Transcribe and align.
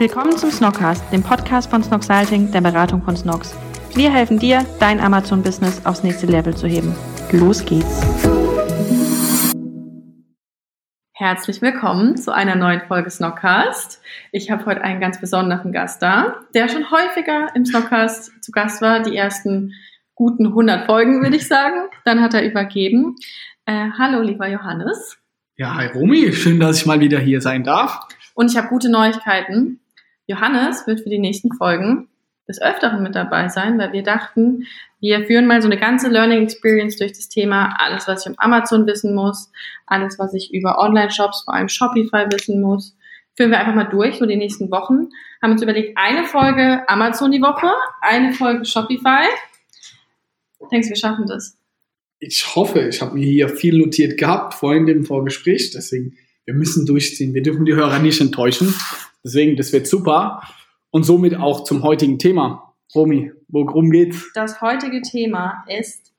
Willkommen 0.00 0.36
zum 0.36 0.52
Snockcast, 0.52 1.12
dem 1.12 1.24
Podcast 1.24 1.70
von 1.70 1.82
Snocksalting, 1.82 2.52
der 2.52 2.60
Beratung 2.60 3.02
von 3.02 3.16
Snocks. 3.16 3.56
Wir 3.96 4.12
helfen 4.12 4.38
dir, 4.38 4.64
dein 4.78 5.00
Amazon-Business 5.00 5.84
aufs 5.84 6.04
nächste 6.04 6.26
Level 6.26 6.56
zu 6.56 6.68
heben. 6.68 6.94
Los 7.32 7.64
geht's! 7.64 8.00
Herzlich 11.12 11.60
willkommen 11.60 12.16
zu 12.16 12.32
einer 12.32 12.54
neuen 12.54 12.82
Folge 12.82 13.10
Snockcast. 13.10 14.00
Ich 14.30 14.52
habe 14.52 14.66
heute 14.66 14.82
einen 14.82 15.00
ganz 15.00 15.20
besonderen 15.20 15.72
Gast 15.72 16.00
da, 16.00 16.42
der 16.54 16.68
schon 16.68 16.92
häufiger 16.92 17.48
im 17.56 17.66
Snockcast 17.66 18.40
zu 18.40 18.52
Gast 18.52 18.80
war. 18.80 19.02
Die 19.02 19.16
ersten 19.16 19.74
guten 20.14 20.46
100 20.46 20.86
Folgen, 20.86 21.24
würde 21.24 21.34
ich 21.34 21.48
sagen. 21.48 21.88
Dann 22.04 22.22
hat 22.22 22.34
er 22.34 22.48
übergeben. 22.48 23.16
Äh, 23.66 23.88
hallo, 23.98 24.22
lieber 24.22 24.46
Johannes. 24.46 25.18
Ja, 25.56 25.74
hi 25.74 25.86
Romy, 25.86 26.32
schön, 26.32 26.60
dass 26.60 26.76
ich 26.76 26.86
mal 26.86 27.00
wieder 27.00 27.18
hier 27.18 27.40
sein 27.40 27.64
darf. 27.64 27.98
Und 28.34 28.52
ich 28.52 28.56
habe 28.56 28.68
gute 28.68 28.88
Neuigkeiten. 28.88 29.80
Johannes 30.28 30.86
wird 30.86 31.00
für 31.00 31.08
die 31.08 31.18
nächsten 31.18 31.52
Folgen 31.52 32.08
des 32.46 32.60
Öfteren 32.62 33.02
mit 33.02 33.14
dabei 33.14 33.48
sein, 33.48 33.78
weil 33.78 33.92
wir 33.92 34.02
dachten, 34.02 34.66
wir 35.00 35.26
führen 35.26 35.46
mal 35.46 35.60
so 35.60 35.68
eine 35.68 35.78
ganze 35.78 36.08
Learning 36.08 36.42
Experience 36.42 36.96
durch 36.96 37.12
das 37.12 37.28
Thema, 37.28 37.74
alles, 37.78 38.06
was 38.06 38.24
ich 38.24 38.30
um 38.30 38.38
Amazon 38.38 38.86
wissen 38.86 39.14
muss, 39.14 39.50
alles, 39.86 40.18
was 40.18 40.34
ich 40.34 40.52
über 40.52 40.78
Online-Shops, 40.78 41.44
vor 41.44 41.54
allem 41.54 41.68
Shopify 41.68 42.26
wissen 42.30 42.60
muss, 42.60 42.96
führen 43.36 43.50
wir 43.50 43.58
einfach 43.58 43.74
mal 43.74 43.84
durch, 43.84 44.16
so 44.16 44.26
die 44.26 44.36
nächsten 44.36 44.70
Wochen. 44.70 45.08
Haben 45.42 45.52
uns 45.52 45.62
überlegt, 45.62 45.96
eine 45.96 46.24
Folge 46.24 46.88
Amazon 46.88 47.30
die 47.30 47.40
Woche, 47.40 47.70
eine 48.00 48.32
Folge 48.32 48.64
Shopify. 48.64 49.24
Denkst 50.70 50.88
du, 50.88 50.90
wir 50.90 50.96
schaffen 50.96 51.26
das? 51.26 51.56
Ich 52.18 52.56
hoffe, 52.56 52.88
ich 52.88 53.00
habe 53.00 53.14
mir 53.14 53.24
hier 53.24 53.48
viel 53.48 53.78
notiert 53.78 54.18
gehabt, 54.18 54.54
vorhin 54.54 54.88
im 54.88 55.04
Vorgespräch, 55.04 55.70
deswegen, 55.70 56.18
wir 56.48 56.54
müssen 56.54 56.86
durchziehen. 56.86 57.34
Wir 57.34 57.42
dürfen 57.42 57.66
die 57.66 57.74
Hörer 57.74 57.98
nicht 57.98 58.22
enttäuschen. 58.22 58.74
Deswegen, 59.22 59.58
das 59.58 59.70
wird 59.74 59.86
super. 59.86 60.42
Und 60.90 61.02
somit 61.02 61.36
auch 61.36 61.64
zum 61.64 61.82
heutigen 61.82 62.18
Thema. 62.18 62.72
Romy, 62.94 63.32
worum 63.48 63.90
geht's? 63.90 64.30
Das 64.32 64.62
heutige 64.62 65.02
Thema 65.02 65.62
ist, 65.68 66.10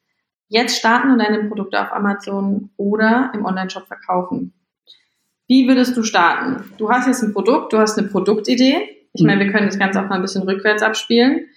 jetzt 0.48 0.78
starten 0.78 1.10
und 1.10 1.18
deine 1.18 1.46
Produkte 1.46 1.82
auf 1.82 1.92
Amazon 1.92 2.70
oder 2.78 3.32
im 3.34 3.44
Online-Shop 3.44 3.88
verkaufen. 3.88 4.54
Wie 5.48 5.68
würdest 5.68 5.98
du 5.98 6.04
starten? 6.04 6.74
Du 6.78 6.92
hast 6.92 7.08
jetzt 7.08 7.24
ein 7.24 7.34
Produkt, 7.34 7.74
du 7.74 7.80
hast 7.80 7.98
eine 7.98 8.08
Produktidee. 8.08 9.08
Ich 9.14 9.24
meine, 9.24 9.44
wir 9.44 9.52
können 9.52 9.66
das 9.66 9.80
Ganze 9.80 10.00
auch 10.00 10.10
mal 10.10 10.18
ein 10.18 10.22
bisschen 10.22 10.44
rückwärts 10.44 10.84
abspielen. 10.84 11.48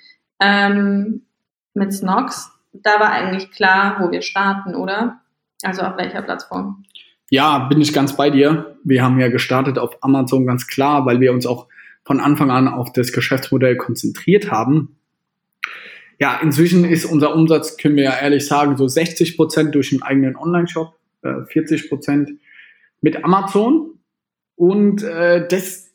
Ähm, 0.40 1.26
mit 1.74 1.92
Snox, 1.92 2.50
da 2.72 2.98
war 2.98 3.10
eigentlich 3.10 3.50
klar, 3.50 3.98
wo 4.00 4.10
wir 4.10 4.22
starten, 4.22 4.74
oder? 4.74 5.20
Also 5.62 5.82
auf 5.82 5.98
welcher 5.98 6.22
Plattform? 6.22 6.84
Ja, 7.32 7.60
bin 7.60 7.80
ich 7.80 7.94
ganz 7.94 8.14
bei 8.14 8.28
dir. 8.28 8.76
Wir 8.84 9.02
haben 9.02 9.18
ja 9.18 9.28
gestartet 9.28 9.78
auf 9.78 9.96
Amazon 10.02 10.46
ganz 10.46 10.66
klar, 10.66 11.06
weil 11.06 11.18
wir 11.20 11.32
uns 11.32 11.46
auch 11.46 11.66
von 12.04 12.20
Anfang 12.20 12.50
an 12.50 12.68
auf 12.68 12.92
das 12.92 13.10
Geschäftsmodell 13.10 13.78
konzentriert 13.78 14.50
haben. 14.50 14.98
Ja, 16.20 16.38
inzwischen 16.42 16.84
ist 16.84 17.06
unser 17.06 17.34
Umsatz, 17.34 17.78
können 17.78 17.96
wir 17.96 18.04
ja 18.04 18.18
ehrlich 18.20 18.46
sagen, 18.46 18.76
so 18.76 18.86
60 18.86 19.38
Prozent 19.38 19.74
durch 19.74 19.88
den 19.88 20.02
eigenen 20.02 20.36
Online-Shop, 20.36 20.92
äh, 21.22 21.46
40 21.46 21.88
Prozent 21.88 22.32
mit 23.00 23.24
Amazon. 23.24 23.94
Und 24.54 25.02
äh, 25.02 25.48
das, 25.48 25.90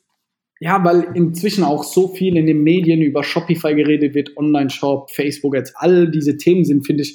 ja, 0.58 0.82
weil 0.84 1.06
inzwischen 1.14 1.62
auch 1.62 1.84
so 1.84 2.08
viel 2.08 2.36
in 2.36 2.48
den 2.48 2.64
Medien 2.64 3.00
über 3.00 3.22
Shopify 3.22 3.76
geredet 3.76 4.12
wird, 4.14 4.36
Online-Shop, 4.36 5.12
Facebook, 5.12 5.54
jetzt 5.54 5.74
all 5.76 6.10
diese 6.10 6.36
Themen 6.36 6.64
sind, 6.64 6.84
finde 6.84 7.04
ich, 7.04 7.14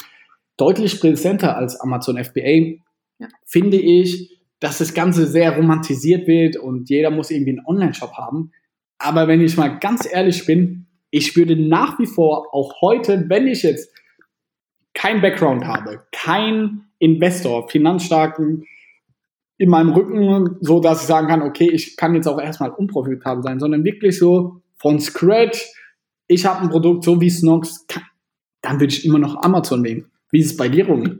deutlich 0.55 1.01
präsenter 1.01 1.57
als 1.57 1.75
Amazon 1.81 2.23
FBA 2.23 2.81
ja. 3.23 3.27
finde 3.45 3.77
ich, 3.77 4.39
dass 4.59 4.77
das 4.77 4.93
Ganze 4.93 5.27
sehr 5.27 5.57
romantisiert 5.57 6.27
wird 6.27 6.55
und 6.55 6.89
jeder 6.89 7.11
muss 7.11 7.31
irgendwie 7.31 7.51
einen 7.51 7.65
Online-Shop 7.65 8.13
haben. 8.13 8.51
Aber 8.97 9.27
wenn 9.27 9.41
ich 9.41 9.57
mal 9.57 9.79
ganz 9.79 10.07
ehrlich 10.09 10.45
bin, 10.45 10.87
ich 11.09 11.35
würde 11.35 11.55
nach 11.55 11.99
wie 11.99 12.05
vor 12.05 12.53
auch 12.53 12.81
heute, 12.81 13.25
wenn 13.27 13.47
ich 13.47 13.63
jetzt 13.63 13.93
kein 14.93 15.21
Background 15.21 15.65
habe, 15.65 16.05
kein 16.11 16.85
Investor, 16.99 17.67
finanzstarken 17.67 18.65
in 19.57 19.69
meinem 19.69 19.91
Rücken, 19.91 20.57
so 20.61 20.79
dass 20.79 21.01
ich 21.01 21.07
sagen 21.07 21.27
kann, 21.27 21.41
okay, 21.41 21.69
ich 21.69 21.97
kann 21.97 22.15
jetzt 22.15 22.27
auch 22.27 22.39
erstmal 22.39 22.71
unprofitabel 22.71 23.43
sein, 23.43 23.59
sondern 23.59 23.83
wirklich 23.83 24.17
so 24.17 24.61
von 24.77 24.99
Scratch, 24.99 25.67
ich 26.27 26.45
habe 26.45 26.61
ein 26.61 26.69
Produkt 26.69 27.03
so 27.03 27.19
wie 27.19 27.29
Snox, 27.29 27.85
dann 28.61 28.79
würde 28.79 28.93
ich 28.93 29.05
immer 29.05 29.19
noch 29.19 29.43
Amazon 29.43 29.81
nehmen. 29.81 30.11
Wie 30.31 30.39
ist 30.39 30.51
es 30.51 30.57
bei 30.57 30.69
dir, 30.69 30.87
Romy? 30.87 31.19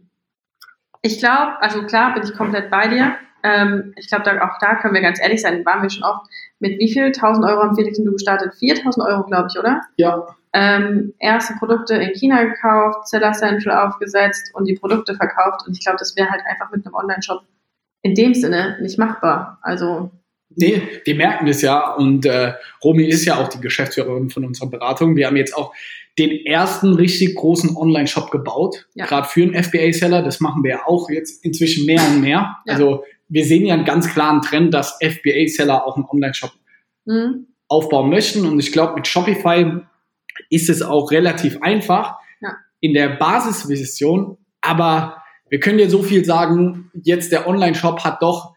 Ich 1.04 1.20
glaube, 1.20 1.62
also 1.62 1.84
klar 1.84 2.14
bin 2.14 2.24
ich 2.24 2.34
komplett 2.34 2.72
bei 2.72 2.88
dir. 2.88 3.18
Ähm, 3.44 3.94
ich 3.98 4.08
glaube, 4.08 4.24
da, 4.24 4.42
auch 4.42 4.58
da 4.60 4.76
können 4.76 4.94
wir 4.94 5.02
ganz 5.02 5.22
ehrlich 5.22 5.42
sein, 5.42 5.66
waren 5.66 5.84
wir 5.84 5.90
schon 5.90 6.04
oft. 6.04 6.26
Mit 6.60 6.80
wie 6.80 6.92
viel? 6.92 7.08
1000 7.08 7.46
Euro 7.46 7.62
haben 7.62 7.76
Felix 7.76 8.00
und 8.00 8.06
du 8.06 8.14
gestartet? 8.14 8.56
4000 8.56 9.06
Euro, 9.06 9.24
glaube 9.24 9.50
ich, 9.52 9.60
oder? 9.60 9.82
Ja. 9.98 10.26
Ähm, 10.54 11.14
erste 11.20 11.56
Produkte 11.56 11.96
in 11.96 12.14
China 12.14 12.44
gekauft, 12.46 13.10
Seller 13.10 13.34
Central 13.34 13.86
aufgesetzt 13.86 14.52
und 14.54 14.66
die 14.66 14.76
Produkte 14.76 15.14
verkauft. 15.14 15.68
Und 15.68 15.74
ich 15.74 15.84
glaube, 15.84 15.98
das 16.00 16.16
wäre 16.16 16.30
halt 16.30 16.42
einfach 16.46 16.72
mit 16.72 16.86
einem 16.86 16.96
Online-Shop 16.96 17.44
in 18.02 18.16
dem 18.16 18.34
Sinne 18.34 18.78
nicht 18.82 18.98
machbar. 18.98 19.60
Also 19.62 20.10
Nee, 20.56 20.82
wir 21.04 21.16
merken 21.16 21.48
das 21.48 21.64
ja 21.64 21.96
und 21.96 22.28
äh, 22.28 22.54
Romy 22.84 23.06
ist 23.06 23.26
ja 23.26 23.38
auch 23.38 23.48
die 23.48 23.60
Geschäftsführerin 23.60 24.30
von 24.30 24.46
unserer 24.46 24.70
Beratung. 24.70 25.16
Wir 25.16 25.26
haben 25.26 25.36
jetzt 25.36 25.58
auch 25.58 25.74
den 26.20 26.46
ersten 26.46 26.94
richtig 26.94 27.36
großen 27.36 27.76
Online-Shop 27.76 28.30
gebaut, 28.30 28.88
ja. 28.94 29.06
gerade 29.06 29.28
für 29.28 29.42
einen 29.42 29.62
FBA-Seller. 29.62 30.22
Das 30.22 30.40
machen 30.40 30.64
wir 30.64 30.72
ja 30.72 30.82
auch 30.86 31.10
jetzt 31.10 31.44
inzwischen 31.44 31.86
mehr 31.86 32.02
und 32.08 32.22
mehr. 32.22 32.56
Ja. 32.66 32.74
Also 32.74 33.04
wir 33.30 33.46
sehen 33.46 33.66
ja 33.66 33.74
einen 33.74 33.86
ganz 33.86 34.12
klaren 34.12 34.42
Trend, 34.42 34.74
dass 34.74 34.98
FBA-Seller 35.02 35.88
auch 35.88 35.96
einen 35.96 36.06
Online-Shop 36.06 36.52
mhm. 37.06 37.48
aufbauen 37.68 38.10
möchten. 38.10 38.46
Und 38.46 38.60
ich 38.60 38.72
glaube, 38.72 38.94
mit 38.96 39.08
Shopify 39.08 39.82
ist 40.50 40.70
es 40.70 40.82
auch 40.84 41.10
relativ 41.12 41.62
einfach 41.62 42.18
ja. 42.42 42.56
in 42.80 42.94
der 42.94 43.10
Basisvision. 43.10 44.38
Aber 44.62 45.24
wir 45.50 45.60
können 45.60 45.80
dir 45.80 45.90
so 45.90 46.04
viel 46.04 46.24
sagen, 46.26 46.92
jetzt 46.94 47.32
der 47.32 47.48
Online-Shop 47.48 48.04
hat 48.04 48.22
doch 48.22 48.54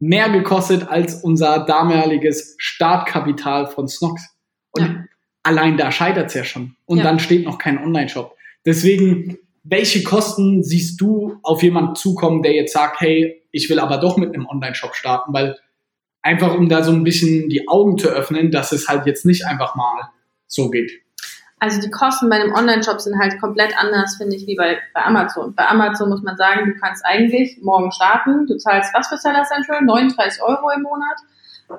mehr 0.00 0.28
gekostet 0.30 0.88
als 0.88 1.22
unser 1.22 1.64
damaliges 1.64 2.56
Startkapital 2.58 3.68
von 3.68 3.86
Snox. 3.86 4.22
Und 4.72 5.06
allein 5.46 5.76
da 5.76 5.92
scheitert 5.92 6.26
es 6.26 6.34
ja 6.34 6.44
schon. 6.44 6.76
Und 6.86 6.98
ja. 6.98 7.04
dann 7.04 7.20
steht 7.20 7.44
noch 7.44 7.58
kein 7.58 7.78
Online-Shop. 7.78 8.36
Deswegen, 8.64 9.38
welche 9.62 10.02
Kosten 10.02 10.64
siehst 10.64 11.00
du 11.00 11.38
auf 11.42 11.62
jemanden 11.62 11.94
zukommen, 11.94 12.42
der 12.42 12.52
jetzt 12.52 12.72
sagt, 12.72 13.00
hey, 13.00 13.42
ich 13.52 13.70
will 13.70 13.78
aber 13.78 13.98
doch 13.98 14.16
mit 14.16 14.34
einem 14.34 14.46
Online-Shop 14.46 14.94
starten, 14.96 15.32
weil 15.32 15.56
einfach 16.20 16.54
um 16.54 16.68
da 16.68 16.82
so 16.82 16.90
ein 16.90 17.04
bisschen 17.04 17.48
die 17.48 17.68
Augen 17.68 17.96
zu 17.96 18.08
öffnen, 18.08 18.50
dass 18.50 18.72
es 18.72 18.88
halt 18.88 19.06
jetzt 19.06 19.24
nicht 19.24 19.46
einfach 19.46 19.76
mal 19.76 20.10
so 20.48 20.68
geht. 20.68 20.90
Also 21.60 21.80
die 21.80 21.90
Kosten 21.90 22.28
bei 22.28 22.36
einem 22.36 22.52
Online-Shop 22.52 23.00
sind 23.00 23.18
halt 23.18 23.40
komplett 23.40 23.78
anders, 23.78 24.16
finde 24.16 24.36
ich, 24.36 24.46
wie 24.46 24.56
bei, 24.56 24.78
bei 24.92 25.04
Amazon. 25.04 25.54
Bei 25.54 25.66
Amazon 25.68 26.10
muss 26.10 26.22
man 26.22 26.36
sagen, 26.36 26.66
du 26.66 26.80
kannst 26.80 27.04
eigentlich 27.06 27.58
morgen 27.62 27.92
starten. 27.92 28.46
Du 28.46 28.58
zahlst 28.58 28.92
was 28.94 29.08
für 29.08 29.16
Seller 29.16 29.44
Central? 29.44 29.82
39 29.82 30.42
Euro 30.42 30.70
im 30.74 30.82
Monat. 30.82 31.16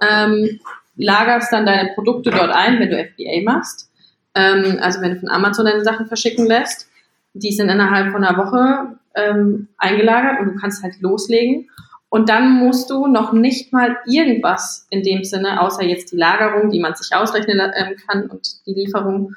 Ähm, 0.01 0.59
lagerst 0.97 1.51
dann 1.51 1.65
deine 1.65 1.91
Produkte 1.93 2.31
dort 2.31 2.51
ein, 2.51 2.79
wenn 2.79 2.89
du 2.89 2.97
FBA 2.97 3.43
machst. 3.43 3.89
Ähm, 4.35 4.77
also 4.81 5.01
wenn 5.01 5.15
du 5.15 5.19
von 5.19 5.29
Amazon 5.29 5.65
deine 5.65 5.83
Sachen 5.83 6.07
verschicken 6.07 6.45
lässt. 6.45 6.87
Die 7.33 7.51
sind 7.51 7.69
innerhalb 7.69 8.11
von 8.11 8.23
einer 8.23 8.37
Woche 8.37 8.97
ähm, 9.15 9.67
eingelagert 9.77 10.39
und 10.39 10.53
du 10.53 10.59
kannst 10.59 10.83
halt 10.83 10.99
loslegen. 11.01 11.69
Und 12.09 12.29
dann 12.29 12.51
musst 12.53 12.89
du 12.89 13.07
noch 13.07 13.33
nicht 13.33 13.73
mal 13.73 13.97
irgendwas 14.05 14.87
in 14.89 15.03
dem 15.03 15.23
Sinne, 15.23 15.61
außer 15.61 15.83
jetzt 15.83 16.13
die 16.13 16.17
Lagerung, 16.17 16.71
die 16.71 16.79
man 16.79 16.95
sich 16.95 17.13
ausrechnen 17.13 17.59
ähm, 17.75 17.95
kann 18.07 18.29
und 18.29 18.65
die 18.65 18.73
Lieferung, 18.73 19.35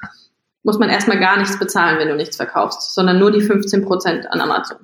muss 0.63 0.79
man 0.79 0.89
erstmal 0.89 1.19
gar 1.19 1.37
nichts 1.37 1.59
bezahlen, 1.59 1.99
wenn 1.99 2.07
du 2.07 2.15
nichts 2.15 2.37
verkaufst, 2.37 2.93
sondern 2.93 3.19
nur 3.19 3.31
die 3.31 3.41
15% 3.41 4.27
an 4.27 4.41
Amazon 4.41 4.77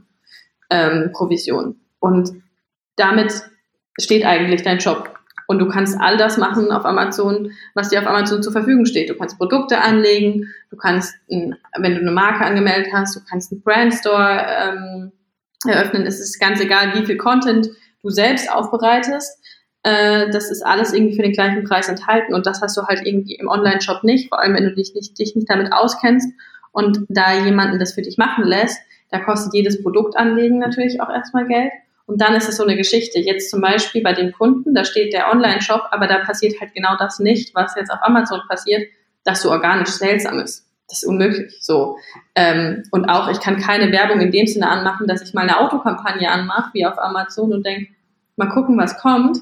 ähm, 0.69 1.11
Provision. 1.13 1.79
Und 1.99 2.31
damit 2.97 3.31
steht 3.99 4.25
eigentlich 4.25 4.63
dein 4.63 4.81
Shop 4.81 5.16
und 5.47 5.59
du 5.59 5.67
kannst 5.67 5.99
all 5.99 6.17
das 6.17 6.37
machen 6.37 6.71
auf 6.71 6.85
Amazon, 6.85 7.51
was 7.73 7.89
dir 7.89 7.99
auf 8.01 8.07
Amazon 8.07 8.43
zur 8.43 8.51
Verfügung 8.51 8.85
steht. 8.85 9.09
Du 9.09 9.15
kannst 9.15 9.37
Produkte 9.37 9.81
anlegen, 9.81 10.53
du 10.69 10.77
kannst, 10.77 11.15
wenn 11.27 11.55
du 11.95 12.01
eine 12.01 12.11
Marke 12.11 12.45
angemeldet 12.45 12.91
hast, 12.93 13.15
du 13.15 13.21
kannst 13.27 13.51
einen 13.51 13.61
Brandstore 13.61 14.45
ähm, 14.61 15.11
eröffnen. 15.65 16.05
Es 16.05 16.19
ist 16.19 16.39
ganz 16.39 16.59
egal, 16.59 16.93
wie 16.93 17.05
viel 17.05 17.17
Content 17.17 17.69
du 18.03 18.09
selbst 18.09 18.51
aufbereitest. 18.51 19.39
Äh, 19.83 20.29
das 20.31 20.51
ist 20.51 20.65
alles 20.65 20.93
irgendwie 20.93 21.15
für 21.15 21.23
den 21.23 21.31
gleichen 21.31 21.63
Preis 21.63 21.87
enthalten 21.87 22.33
und 22.33 22.45
das 22.45 22.61
hast 22.61 22.75
du 22.75 22.83
halt 22.83 23.05
irgendwie 23.05 23.35
im 23.35 23.47
Online-Shop 23.47 24.03
nicht, 24.03 24.27
vor 24.27 24.39
allem 24.39 24.53
wenn 24.53 24.65
du 24.65 24.75
dich 24.75 24.93
nicht, 24.93 25.17
dich 25.17 25.35
nicht 25.35 25.49
damit 25.49 25.71
auskennst 25.71 26.29
und 26.73 27.05
da 27.07 27.33
jemanden 27.33 27.79
das 27.79 27.93
für 27.93 28.01
dich 28.01 28.17
machen 28.17 28.43
lässt. 28.43 28.79
Da 29.11 29.19
kostet 29.19 29.53
jedes 29.53 29.81
Produkt 29.81 30.17
anlegen 30.17 30.59
natürlich 30.59 30.99
auch 30.99 31.09
erstmal 31.09 31.47
Geld. 31.47 31.71
Und 32.07 32.21
dann 32.21 32.33
ist 32.35 32.47
es 32.47 32.57
so 32.57 32.63
eine 32.63 32.77
Geschichte. 32.77 33.19
Jetzt 33.19 33.51
zum 33.51 33.61
Beispiel 33.61 34.01
bei 34.01 34.13
den 34.13 34.31
Kunden, 34.31 34.73
da 34.73 34.85
steht 34.85 35.13
der 35.13 35.29
Online-Shop, 35.29 35.89
aber 35.91 36.07
da 36.07 36.19
passiert 36.19 36.59
halt 36.59 36.73
genau 36.73 36.95
das 36.97 37.19
nicht, 37.19 37.53
was 37.53 37.75
jetzt 37.75 37.91
auf 37.91 37.99
Amazon 38.01 38.41
passiert, 38.47 38.87
dass 39.25 39.43
du 39.43 39.51
organisch 39.51 39.89
seltsam 39.89 40.39
ist. 40.39 40.65
Das 40.87 41.03
ist 41.03 41.07
unmöglich. 41.07 41.57
So. 41.61 41.97
Ähm, 42.33 42.83
und 42.91 43.09
auch, 43.09 43.29
ich 43.29 43.41
kann 43.41 43.57
keine 43.57 43.91
Werbung 43.91 44.21
in 44.21 44.31
dem 44.31 44.47
Sinne 44.47 44.69
anmachen, 44.69 45.05
dass 45.05 45.21
ich 45.21 45.33
mal 45.33 45.41
eine 45.41 45.59
Autokampagne 45.59 46.31
anmache, 46.31 46.69
wie 46.73 46.85
auf 46.85 46.97
Amazon 46.97 47.51
und 47.51 47.65
denke, 47.65 47.91
mal 48.37 48.49
gucken, 48.49 48.77
was 48.77 48.97
kommt. 48.97 49.39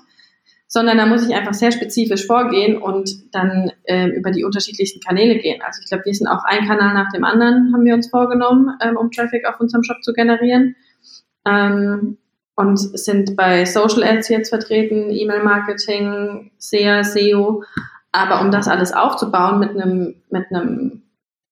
sondern 0.68 0.98
da 0.98 1.06
muss 1.06 1.28
ich 1.28 1.36
einfach 1.36 1.54
sehr 1.54 1.72
spezifisch 1.72 2.26
vorgehen 2.26 2.82
und 2.82 3.34
dann 3.34 3.72
äh, 3.84 4.08
über 4.08 4.32
die 4.32 4.44
unterschiedlichsten 4.44 5.00
Kanäle 5.00 5.38
gehen. 5.38 5.62
Also 5.62 5.82
ich 5.82 5.88
glaube, 5.88 6.06
wir 6.06 6.14
sind 6.14 6.28
auch 6.28 6.44
ein 6.44 6.68
Kanal 6.68 6.94
nach 6.94 7.12
dem 7.14 7.24
anderen, 7.24 7.72
haben 7.74 7.86
wir 7.86 7.94
uns 7.94 8.10
vorgenommen, 8.10 8.76
ähm, 8.82 8.98
um 8.98 9.12
Traffic 9.12 9.48
auf 9.48 9.60
unserem 9.60 9.84
Shop 9.84 10.04
zu 10.04 10.14
generieren. 10.14 10.76
Ähm, 11.48 12.18
und 12.56 12.78
sind 12.78 13.36
bei 13.36 13.66
Social 13.66 14.04
Ads 14.04 14.30
jetzt 14.30 14.50
vertreten, 14.50 15.10
E-Mail-Marketing, 15.10 16.52
SEA, 16.58 17.04
SEO. 17.04 17.64
Aber 18.12 18.42
um 18.42 18.52
das 18.52 18.68
alles 18.68 18.94
aufzubauen 18.94 19.60
mit 19.60 19.72
einem, 19.72 20.16
mit 20.30 20.46
einem, 20.50 21.04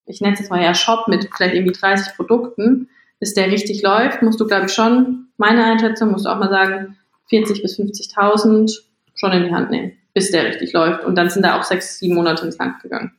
ich 0.05 0.21
nenne 0.21 0.33
es 0.33 0.39
jetzt 0.39 0.49
mal 0.49 0.63
ja 0.63 0.73
Shop 0.73 1.07
mit 1.07 1.29
vielleicht 1.35 1.55
irgendwie 1.55 1.73
30 1.73 2.15
Produkten, 2.15 2.87
bis 3.19 3.33
der 3.33 3.51
richtig 3.51 3.81
läuft, 3.81 4.21
musst 4.21 4.39
du, 4.39 4.47
glaube 4.47 4.67
ich, 4.67 4.73
schon, 4.73 5.27
meine 5.37 5.63
Einschätzung, 5.65 6.11
musst 6.11 6.25
du 6.25 6.29
auch 6.29 6.39
mal 6.39 6.49
sagen, 6.49 6.97
40 7.29 7.61
bis 7.61 7.77
50.000 7.77 8.81
schon 9.15 9.31
in 9.31 9.43
die 9.43 9.53
Hand 9.53 9.71
nehmen, 9.71 9.93
bis 10.13 10.31
der 10.31 10.45
richtig 10.45 10.73
läuft. 10.73 11.03
Und 11.03 11.15
dann 11.15 11.29
sind 11.29 11.43
da 11.43 11.59
auch 11.59 11.63
sechs, 11.63 11.99
sieben 11.99 12.15
Monate 12.15 12.45
ins 12.45 12.57
Land 12.57 12.81
gegangen. 12.81 13.11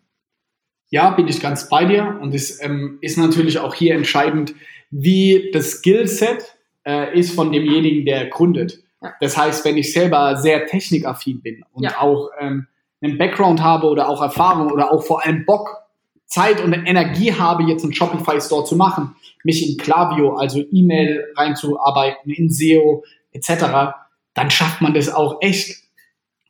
Ja, 0.89 1.11
bin 1.11 1.29
ich 1.29 1.41
ganz 1.41 1.69
bei 1.69 1.85
dir. 1.85 2.19
Und 2.21 2.35
es 2.35 2.63
ähm, 2.63 2.99
ist 3.01 3.19
natürlich 3.19 3.59
auch 3.59 3.75
hier 3.75 3.95
entscheidend, 3.95 4.55
wie 4.91 5.51
das 5.53 5.73
Skillset 5.73 6.55
äh, 6.87 7.19
ist 7.19 7.35
von 7.35 7.53
demjenigen, 7.53 8.05
der 8.05 8.27
gründet. 8.27 8.81
Ja. 9.03 9.15
Das 9.21 9.37
heißt, 9.37 9.65
wenn 9.65 9.77
ich 9.77 9.93
selber 9.93 10.37
sehr 10.37 10.67
technikaffin 10.67 11.43
bin 11.43 11.65
und 11.73 11.85
ja. 11.85 12.01
auch 12.01 12.31
ähm, 12.41 12.67
einen 13.03 13.19
Background 13.19 13.63
habe 13.63 13.87
oder 13.89 14.09
auch 14.09 14.23
Erfahrung 14.23 14.71
oder 14.71 14.93
auch 14.93 15.03
vor 15.03 15.25
allem 15.25 15.45
Bock, 15.45 15.85
Zeit 16.27 16.63
und 16.63 16.73
Energie 16.73 17.33
habe, 17.33 17.65
jetzt 17.65 17.85
einen 17.85 17.93
Shopify 17.93 18.41
Store 18.41 18.65
zu 18.65 18.77
machen, 18.77 19.15
mich 19.45 19.69
in 19.69 19.77
Klaviyo, 19.77 20.35
also 20.35 20.63
E-Mail 20.73 21.25
reinzuarbeiten, 21.37 22.33
in 22.33 22.51
SEO 22.51 23.05
etc., 23.33 23.95
dann 24.33 24.51
schafft 24.51 24.81
man 24.81 24.95
das 24.95 25.13
auch 25.13 25.39
echt. 25.43 25.85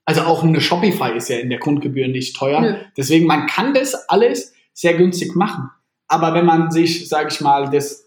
Also 0.06 0.22
auch 0.22 0.42
eine 0.42 0.60
Shopify 0.60 1.16
ist 1.16 1.28
ja 1.28 1.38
in 1.38 1.50
der 1.50 1.58
Grundgebühr 1.58 2.08
nicht 2.08 2.36
teuer. 2.36 2.60
Nö. 2.60 2.74
Deswegen, 2.96 3.26
man 3.26 3.46
kann 3.46 3.74
das 3.74 3.94
alles 4.08 4.54
sehr 4.72 4.94
günstig 4.94 5.34
machen. 5.34 5.70
Aber 6.08 6.34
wenn 6.34 6.46
man 6.46 6.70
sich, 6.70 7.08
sage 7.08 7.28
ich 7.30 7.40
mal, 7.40 7.70
das 7.70 8.03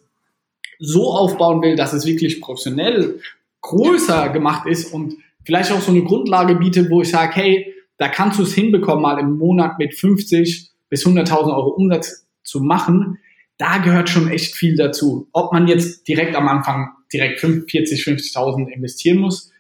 so 0.80 1.12
aufbauen 1.12 1.62
will, 1.62 1.76
dass 1.76 1.94
es 1.94 2.06
wirklich 2.06 2.42
professionell 2.42 3.20
größer 3.62 4.30
gemacht 4.30 4.68
ist 4.68 4.94
und 4.94 5.16
vielleicht 5.46 5.72
auch 5.72 5.82
so 5.82 5.92
eine 5.92 6.04
Grundlage 6.04 6.56
bietet, 6.56 6.90
wo 6.90 7.02
ich 7.02 7.10
sage, 7.10 7.36
hey, 7.36 7.74
da 7.98 8.08
kannst 8.08 8.38
du 8.40 8.44
es 8.44 8.54
hinbekommen, 8.54 9.02
mal 9.02 9.20
im 9.20 9.38
Monat 9.38 9.80
mit 9.80 9.96
50 9.96 10.72
bis 10.90 11.06
100.000 11.06 11.56
Euro 11.56 11.70
Umsatz 11.70 12.28
zu 12.44 12.62
machen, 12.62 13.18
da 13.58 13.80
gehört 13.80 14.10
schon 14.10 14.30
echt 14.30 14.56
viel 14.56 14.76
dazu. 14.76 15.28
Ob 15.34 15.52
man 15.52 15.68
jetzt 15.68 16.08
direkt 16.08 16.36
am 16.36 16.48
Anfang 16.48 16.90
direkt 17.12 17.40
40, 17.40 18.04
50.000 18.04 18.68
investieren 18.68 19.18
muss, 19.18 19.52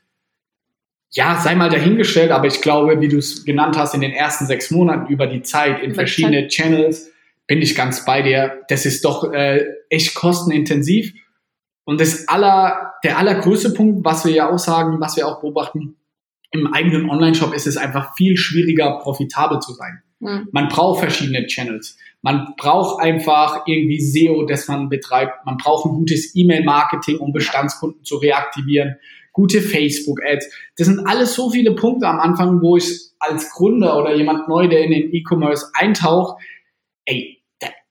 ja, 1.09 1.39
sei 1.39 1.55
mal 1.55 1.69
dahingestellt, 1.69 2.31
aber 2.31 2.47
ich 2.47 2.61
glaube, 2.61 2.99
wie 3.01 3.07
du 3.07 3.17
es 3.17 3.45
genannt 3.45 3.77
hast, 3.77 3.95
in 3.95 4.01
den 4.01 4.11
ersten 4.11 4.45
sechs 4.45 4.71
Monaten 4.71 5.11
über 5.11 5.25
die 5.25 5.41
Zeit 5.41 5.79
in 5.79 5.91
über 5.91 5.95
verschiedene 5.95 6.47
Channels, 6.47 7.11
bin 7.47 7.61
ich 7.61 7.75
ganz 7.75 8.05
bei 8.05 8.21
dir. 8.21 8.63
Das 8.67 8.85
ist 8.85 9.03
doch 9.05 9.31
äh, 9.31 9.65
echt 9.89 10.13
kostenintensiv. 10.13 11.13
Und 11.85 12.01
das 12.01 12.27
aller, 12.27 12.93
der 13.03 13.17
allergrößte 13.17 13.71
Punkt, 13.71 14.03
was 14.03 14.25
wir 14.25 14.33
ja 14.33 14.51
auch 14.51 14.59
sagen, 14.59 14.99
was 14.99 15.15
wir 15.15 15.27
auch 15.27 15.39
beobachten, 15.39 15.95
im 16.51 16.73
eigenen 16.73 17.09
Online-Shop 17.09 17.53
ist 17.53 17.67
es 17.67 17.77
einfach 17.77 18.15
viel 18.15 18.37
schwieriger, 18.37 18.99
profitabel 18.99 19.59
zu 19.59 19.73
sein. 19.73 20.01
Mhm. 20.19 20.49
Man 20.51 20.67
braucht 20.67 20.99
verschiedene 20.99 21.45
Channels. 21.47 21.97
Man 22.21 22.53
braucht 22.57 23.01
einfach 23.01 23.63
irgendwie 23.67 24.01
SEO, 24.01 24.45
das 24.45 24.67
man 24.67 24.89
betreibt. 24.89 25.45
Man 25.45 25.57
braucht 25.57 25.85
ein 25.85 25.93
gutes 25.93 26.35
E-Mail-Marketing, 26.35 27.17
um 27.17 27.31
Bestandskunden 27.31 28.03
zu 28.03 28.17
reaktivieren. 28.17 28.95
Gute 29.31 29.61
Facebook-Ads. 29.61 30.49
Das 30.77 30.87
sind 30.87 31.05
alles 31.07 31.35
so 31.35 31.51
viele 31.51 31.75
Punkte 31.75 32.07
am 32.07 32.19
Anfang, 32.19 32.61
wo 32.61 32.75
ich 32.75 33.11
als 33.19 33.51
Gründer 33.51 33.97
oder 33.97 34.15
jemand 34.15 34.47
neu, 34.47 34.67
der 34.67 34.83
in 34.83 34.91
den 34.91 35.13
E-Commerce 35.13 35.71
eintaucht, 35.73 36.41
ey, 37.05 37.36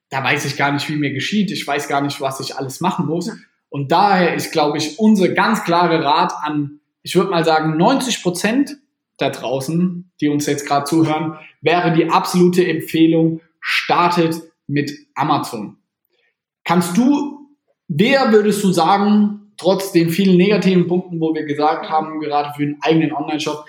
da, 0.09 0.23
weiß 0.23 0.45
ich 0.45 0.57
gar 0.57 0.73
nicht, 0.73 0.89
wie 0.89 0.97
mir 0.97 1.13
geschieht. 1.13 1.51
Ich 1.51 1.67
weiß 1.67 1.89
gar 1.89 2.01
nicht, 2.01 2.21
was 2.21 2.41
ich 2.41 2.57
alles 2.57 2.81
machen 2.81 3.07
muss. 3.07 3.31
Und 3.69 3.91
daher 3.91 4.35
ist, 4.35 4.53
glaube 4.53 4.79
ich, 4.79 4.99
unser 4.99 5.29
ganz 5.29 5.65
klare 5.65 6.03
Rat 6.05 6.33
an, 6.43 6.81
ich 7.03 7.15
würde 7.17 7.31
mal 7.31 7.45
sagen, 7.45 7.77
90 7.77 8.23
Prozent 8.23 8.77
da 9.19 9.31
draußen, 9.31 10.13
die 10.21 10.29
uns 10.29 10.47
jetzt 10.47 10.67
gerade 10.67 10.85
zuhören, 10.85 11.39
wäre 11.61 11.93
die 11.93 12.11
absolute 12.11 12.67
Empfehlung, 12.67 13.41
startet 13.61 14.43
mit 14.67 14.93
Amazon. 15.15 15.79
Kannst 16.65 16.97
du, 16.97 17.49
wer 17.89 18.33
würdest 18.33 18.63
du 18.63 18.73
sagen, 18.73 19.53
trotz 19.57 19.93
den 19.93 20.11
vielen 20.11 20.37
negativen 20.37 20.87
Punkten, 20.87 21.21
wo 21.21 21.35
wir 21.35 21.45
gesagt 21.45 21.89
haben, 21.89 22.21
gerade 22.21 22.53
für 22.55 22.67
den 22.67 22.79
eigenen 22.83 23.13
Online-Shop, 23.13 23.65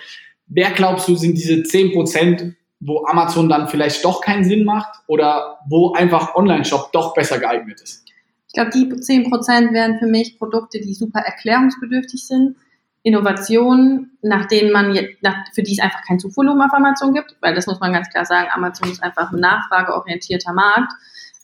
wer 0.48 0.72
glaubst 0.72 1.08
du 1.08 1.16
sind 1.16 1.38
diese 1.38 1.64
10 1.64 1.94
Prozent, 1.94 2.56
wo 2.80 3.06
Amazon 3.06 3.50
dann 3.50 3.68
vielleicht 3.68 4.04
doch 4.06 4.22
keinen 4.22 4.44
Sinn 4.44 4.64
macht 4.64 5.00
oder 5.08 5.60
wo 5.68 5.94
einfach 5.94 6.36
Online-Shop 6.36 6.92
doch 6.92 7.14
besser 7.14 7.40
geeignet 7.40 7.82
ist? 7.82 8.06
Ich 8.48 8.54
glaube, 8.54 8.72
die 8.72 8.90
10 8.90 9.30
Prozent 9.30 9.74
wären 9.74 10.00
für 10.00 10.08
mich 10.08 10.38
Produkte, 10.38 10.80
die 10.80 10.94
super 10.94 11.20
erklärungsbedürftig 11.20 12.26
sind 12.26 12.56
Innovationen, 13.08 14.18
nach 14.22 14.48
denen 14.48 14.74
man 14.74 14.94
jetzt, 14.94 15.24
nach, 15.24 15.46
für 15.54 15.64
die 15.64 15.72
es 15.72 15.80
einfach 15.80 16.02
kein 16.06 16.20
Zufuhrvolumen 16.20 16.68
auf 16.68 16.74
Amazon 16.74 17.14
gibt, 17.14 17.38
weil 17.40 17.56
das 17.56 17.66
muss 17.66 17.80
man 17.80 17.94
ganz 17.94 18.10
klar 18.10 18.26
sagen, 18.26 18.50
Amazon 18.52 18.92
ist 18.92 19.02
einfach 19.02 19.32
ein 19.32 19.40
nachfrageorientierter 19.40 20.52
Markt. 20.52 20.92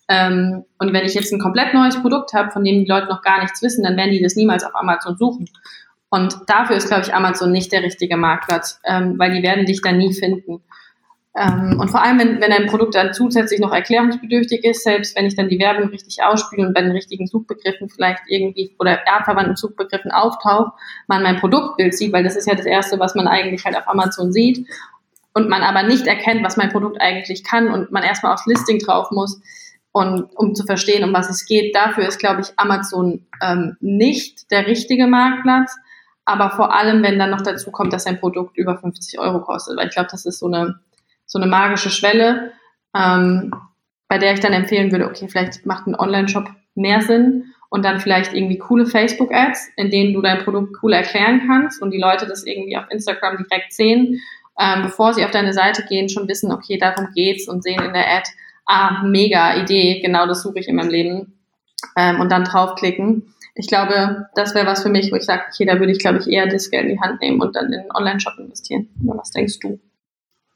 Ähm, 0.09 0.65
und 0.77 0.91
wenn 0.91 1.05
ich 1.05 1.13
jetzt 1.13 1.31
ein 1.31 1.39
komplett 1.39 1.73
neues 1.73 2.01
Produkt 2.01 2.33
habe, 2.33 2.51
von 2.51 2.65
dem 2.65 2.83
die 2.83 2.89
Leute 2.91 3.07
noch 3.07 3.21
gar 3.21 3.41
nichts 3.41 3.61
wissen, 3.61 3.83
dann 3.83 3.95
werden 3.95 4.11
die 4.11 4.21
das 4.21 4.35
niemals 4.35 4.65
auf 4.65 4.75
Amazon 4.75 5.15
suchen. 5.15 5.49
Und 6.09 6.37
dafür 6.47 6.75
ist, 6.75 6.89
glaube 6.89 7.03
ich, 7.03 7.13
Amazon 7.13 7.53
nicht 7.53 7.71
der 7.71 7.81
richtige 7.81 8.17
Marktplatz, 8.17 8.81
ähm, 8.83 9.17
weil 9.17 9.31
die 9.31 9.41
werden 9.41 9.65
dich 9.65 9.81
dann 9.81 9.97
nie 9.97 10.13
finden. 10.13 10.61
Ähm, 11.35 11.79
und 11.79 11.89
vor 11.89 12.03
allem, 12.03 12.19
wenn, 12.19 12.41
wenn 12.41 12.51
ein 12.51 12.67
Produkt 12.67 12.93
dann 12.93 13.13
zusätzlich 13.13 13.59
noch 13.59 13.73
erklärungsbedürftig 13.73 14.63
ist, 14.63 14.83
selbst 14.83 15.15
wenn 15.15 15.25
ich 15.25 15.35
dann 15.35 15.49
die 15.49 15.59
Werbung 15.59 15.89
richtig 15.89 16.21
ausspiele 16.23 16.67
und 16.67 16.73
bei 16.73 16.81
den 16.81 16.91
richtigen 16.91 17.25
Suchbegriffen 17.25 17.89
vielleicht 17.89 18.21
irgendwie 18.27 18.75
oder 18.77 18.99
artverwandten 19.07 19.55
Suchbegriffen 19.55 20.11
auftaucht, 20.11 20.73
man 21.07 21.23
mein 21.23 21.37
Produktbild 21.37 21.95
sieht, 21.95 22.13
weil 22.13 22.23
das 22.23 22.35
ist 22.35 22.47
ja 22.47 22.53
das 22.53 22.67
Erste, 22.67 22.99
was 22.99 23.15
man 23.15 23.27
eigentlich 23.27 23.65
halt 23.65 23.75
auf 23.75 23.87
Amazon 23.87 24.31
sieht 24.31 24.67
und 25.33 25.49
man 25.49 25.63
aber 25.63 25.81
nicht 25.81 26.05
erkennt, 26.05 26.43
was 26.43 26.57
mein 26.57 26.69
Produkt 26.69 27.01
eigentlich 27.01 27.43
kann 27.43 27.71
und 27.71 27.91
man 27.91 28.03
erstmal 28.03 28.33
aufs 28.33 28.45
Listing 28.45 28.77
drauf 28.77 29.09
muss 29.09 29.41
und 29.91 30.35
um 30.35 30.53
zu 30.53 30.65
verstehen, 30.65 31.03
um 31.03 31.13
was 31.13 31.31
es 31.31 31.45
geht. 31.45 31.75
Dafür 31.75 32.07
ist, 32.07 32.19
glaube 32.19 32.41
ich, 32.41 32.47
Amazon 32.57 33.25
ähm, 33.41 33.77
nicht 33.79 34.51
der 34.51 34.67
richtige 34.67 35.07
Marktplatz. 35.07 35.75
Aber 36.25 36.51
vor 36.51 36.73
allem, 36.73 37.03
wenn 37.03 37.19
dann 37.19 37.31
noch 37.31 37.41
dazu 37.41 37.69
kommt, 37.69 37.91
dass 37.91 38.05
ein 38.05 38.19
Produkt 38.19 38.57
über 38.57 38.77
50 38.77 39.19
Euro 39.19 39.41
kostet, 39.41 39.77
weil 39.77 39.87
ich 39.87 39.93
glaube, 39.93 40.07
das 40.09 40.25
ist 40.25 40.39
so 40.39 40.47
eine 40.47 40.79
so 41.33 41.39
eine 41.39 41.49
magische 41.49 41.89
Schwelle, 41.89 42.51
ähm, 42.95 43.51
bei 44.07 44.19
der 44.19 44.33
ich 44.33 44.39
dann 44.39 44.53
empfehlen 44.53 44.91
würde, 44.91 45.07
okay, 45.07 45.27
vielleicht 45.27 45.65
macht 45.65 45.87
ein 45.87 45.95
Online-Shop 45.95 46.47
mehr 46.75 47.01
Sinn 47.01 47.45
und 47.71 47.83
dann 47.83 47.99
vielleicht 47.99 48.33
irgendwie 48.33 48.59
coole 48.59 48.85
Facebook-Ads, 48.85 49.71
in 49.77 49.89
denen 49.89 50.13
du 50.13 50.21
dein 50.21 50.43
Produkt 50.43 50.75
cool 50.83 50.93
erklären 50.93 51.41
kannst 51.47 51.81
und 51.81 51.89
die 51.89 51.99
Leute 51.99 52.27
das 52.27 52.45
irgendwie 52.45 52.77
auf 52.77 52.85
Instagram 52.91 53.37
direkt 53.37 53.73
sehen, 53.73 54.21
ähm, 54.59 54.83
bevor 54.83 55.15
sie 55.15 55.25
auf 55.25 55.31
deine 55.31 55.53
Seite 55.53 55.83
gehen, 55.89 56.07
schon 56.07 56.27
wissen, 56.27 56.51
okay, 56.51 56.77
darum 56.77 57.07
geht's 57.15 57.47
und 57.47 57.63
sehen 57.63 57.81
in 57.81 57.93
der 57.93 58.07
Ad, 58.07 58.29
ah, 58.67 59.01
mega 59.03 59.55
Idee, 59.55 60.01
genau 60.01 60.27
das 60.27 60.43
suche 60.43 60.59
ich 60.59 60.67
in 60.67 60.75
meinem 60.75 60.91
Leben 60.91 61.39
ähm, 61.97 62.19
und 62.19 62.31
dann 62.31 62.43
draufklicken. 62.43 63.33
Ich 63.55 63.67
glaube, 63.67 64.27
das 64.35 64.53
wäre 64.53 64.67
was 64.67 64.83
für 64.83 64.89
mich, 64.89 65.11
wo 65.11 65.15
ich 65.15 65.23
sage, 65.23 65.45
okay, 65.51 65.65
da 65.65 65.79
würde 65.79 65.93
ich, 65.93 65.99
glaube 65.99 66.19
ich, 66.19 66.27
eher 66.27 66.45
das 66.45 66.69
Geld 66.69 66.83
in 66.83 66.91
die 66.91 67.01
Hand 67.01 67.21
nehmen 67.21 67.41
und 67.41 67.55
dann 67.55 67.73
in 67.73 67.79
einen 67.79 67.91
Online-Shop 67.91 68.37
investieren. 68.37 68.89
Was 69.01 69.31
denkst 69.31 69.57
du? 69.61 69.79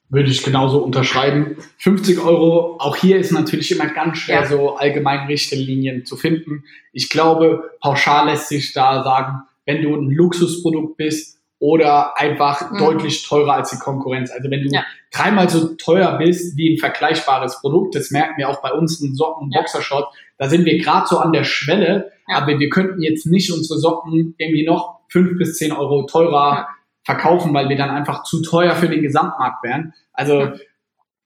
Würde 0.09 0.29
ich 0.29 0.43
genauso 0.43 0.79
unterschreiben. 0.79 1.57
50 1.79 2.19
Euro, 2.19 2.77
auch 2.79 2.95
hier 2.95 3.17
ist 3.17 3.31
natürlich 3.31 3.71
immer 3.71 3.87
ganz 3.87 4.19
schwer, 4.19 4.41
ja. 4.41 4.47
so 4.47 4.75
allgemein 4.75 5.27
Richtlinien 5.27 6.05
zu 6.05 6.15
finden. 6.15 6.63
Ich 6.93 7.09
glaube, 7.09 7.71
pauschal 7.81 8.27
lässt 8.27 8.47
sich 8.47 8.71
da 8.71 9.03
sagen, 9.03 9.43
wenn 9.65 9.81
du 9.81 9.93
ein 9.95 10.09
Luxusprodukt 10.09 10.95
bist 10.95 11.37
oder 11.59 12.17
einfach 12.17 12.71
mhm. 12.71 12.77
deutlich 12.77 13.27
teurer 13.27 13.55
als 13.55 13.71
die 13.71 13.79
Konkurrenz. 13.79 14.31
Also 14.31 14.49
wenn 14.49 14.63
du 14.63 14.69
ja. 14.69 14.85
dreimal 15.11 15.49
so 15.49 15.75
teuer 15.75 16.17
bist 16.17 16.55
wie 16.55 16.73
ein 16.73 16.77
vergleichbarres 16.77 17.59
Produkt, 17.59 17.95
das 17.95 18.11
merken 18.11 18.35
wir 18.37 18.49
auch 18.49 18.61
bei 18.61 18.71
uns 18.71 19.01
in 19.01 19.15
Socken, 19.15 19.51
ja. 19.51 19.59
Boxershot, 19.59 20.05
da 20.37 20.49
sind 20.49 20.65
wir 20.65 20.77
gerade 20.77 21.07
so 21.07 21.17
an 21.17 21.33
der 21.33 21.43
Schwelle, 21.43 22.11
aber 22.27 22.59
wir 22.59 22.69
könnten 22.69 23.01
jetzt 23.01 23.25
nicht 23.25 23.51
unsere 23.51 23.79
Socken 23.79 24.35
irgendwie 24.37 24.65
noch 24.65 24.99
fünf 25.09 25.37
bis 25.37 25.57
zehn 25.57 25.71
Euro 25.71 26.05
teurer 26.05 26.67
verkaufen, 27.07 27.53
weil 27.53 27.69
wir 27.69 27.77
dann 27.77 27.89
einfach 27.89 28.23
zu 28.23 28.41
teuer 28.41 28.75
für 28.75 28.89
den 28.89 29.01
Gesamtmarkt 29.01 29.63
wären. 29.63 29.93
Also 30.11 30.51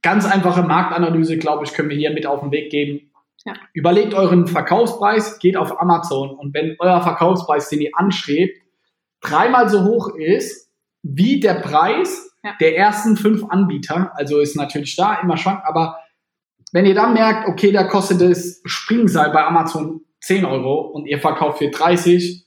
ganz 0.03 0.31
einfache 0.31 0.61
Marktanalyse, 0.61 1.39
glaube 1.39 1.65
ich, 1.65 1.73
können 1.73 1.89
wir 1.89 1.97
hier 1.97 2.11
mit 2.11 2.27
auf 2.27 2.41
den 2.41 2.51
Weg 2.51 2.69
geben. 2.69 3.11
Ja. 3.45 3.53
Überlegt 3.73 4.13
euren 4.13 4.45
Verkaufspreis, 4.45 5.39
geht 5.39 5.57
auf 5.57 5.81
Amazon 5.81 6.29
und 6.29 6.53
wenn 6.53 6.75
euer 6.77 7.01
Verkaufspreis, 7.01 7.67
den 7.69 7.81
ihr 7.81 7.89
anstrebt, 7.95 8.61
dreimal 9.21 9.69
so 9.69 9.83
hoch 9.83 10.09
ist 10.15 10.71
wie 11.01 11.39
der 11.39 11.55
Preis 11.55 12.31
ja. 12.43 12.53
der 12.59 12.77
ersten 12.77 13.17
fünf 13.17 13.43
Anbieter, 13.49 14.11
also 14.13 14.39
ist 14.39 14.55
natürlich 14.55 14.95
da 14.95 15.15
immer 15.15 15.35
schwank, 15.35 15.63
aber 15.65 15.97
wenn 16.71 16.85
ihr 16.85 16.93
dann 16.93 17.15
merkt, 17.15 17.49
okay, 17.49 17.71
da 17.71 17.85
kostet 17.85 18.21
das 18.21 18.61
Springseil 18.65 19.31
bei 19.31 19.43
Amazon 19.43 20.01
10 20.19 20.45
Euro 20.45 20.81
und 20.81 21.07
ihr 21.07 21.17
verkauft 21.17 21.57
für 21.57 21.71
30, 21.71 22.45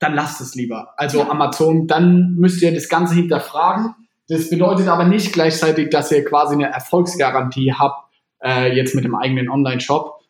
dann 0.00 0.14
lasst 0.14 0.40
es 0.40 0.54
lieber. 0.54 0.94
Also 0.96 1.22
Amazon, 1.22 1.86
dann 1.86 2.34
müsst 2.34 2.60
ihr 2.62 2.74
das 2.74 2.88
Ganze 2.88 3.14
hinterfragen. 3.14 3.94
Das 4.28 4.48
bedeutet 4.48 4.88
aber 4.88 5.04
nicht 5.04 5.32
gleichzeitig, 5.32 5.90
dass 5.90 6.10
ihr 6.10 6.24
quasi 6.24 6.54
eine 6.54 6.72
Erfolgsgarantie 6.72 7.74
habt, 7.74 8.10
äh, 8.42 8.74
jetzt 8.74 8.94
mit 8.94 9.04
dem 9.04 9.14
eigenen 9.14 9.50
Online-Shop. 9.50 10.20